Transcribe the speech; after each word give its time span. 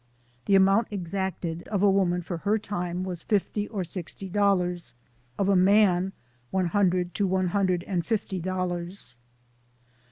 The 0.47 0.55
amount 0.55 0.87
exacted 0.89 1.61
of 1.67 1.83
a 1.83 1.89
woman 1.91 2.23
for 2.23 2.37
her 2.39 2.57
time 2.57 3.03
was 3.03 3.21
fifty 3.21 3.67
or 3.67 3.83
sixty 3.83 4.29
dollars, 4.29 4.95
of 5.37 5.47
a 5.47 5.55
man, 5.55 6.13
one 6.49 6.65
hundred 6.69 7.13
to 7.13 7.27
one 7.27 7.49
hundred 7.49 7.83
and 7.83 8.03
fifty 8.03 8.39
dollars. 8.39 9.15